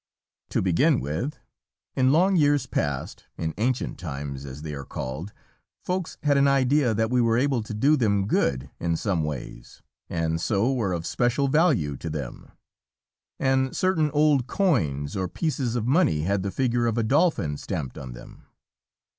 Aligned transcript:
To 0.49 0.63
begin 0.63 0.99
with: 0.99 1.37
In 1.95 2.11
long 2.11 2.35
years 2.35 2.65
past, 2.65 3.25
in 3.37 3.53
"ancient 3.59 3.99
times," 3.99 4.45
as 4.47 4.63
they 4.63 4.73
are 4.73 4.83
called, 4.83 5.31
Folks 5.83 6.17
had 6.23 6.37
an 6.39 6.47
idea 6.47 6.95
that 6.95 7.11
we 7.11 7.21
were 7.21 7.37
able 7.37 7.61
to 7.61 7.71
do 7.71 7.95
them 7.95 8.25
good 8.25 8.71
in 8.79 8.95
some 8.97 9.23
ways, 9.23 9.83
and 10.09 10.41
so 10.41 10.73
were 10.73 10.91
of 10.91 11.05
special 11.05 11.47
value 11.49 11.95
to 11.97 12.09
them. 12.09 12.51
And 13.39 13.77
certain 13.77 14.09
old 14.09 14.47
coins 14.47 15.15
or 15.15 15.27
pieces 15.27 15.75
of 15.75 15.85
money 15.85 16.21
had 16.21 16.41
the 16.41 16.49
figure 16.49 16.87
of 16.87 16.97
a 16.97 17.03
Dolphin 17.03 17.55
stamped 17.57 17.95
on 17.95 18.13
them. 18.13 18.47